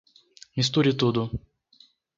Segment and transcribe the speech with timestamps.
[0.57, 1.23] Misture tudo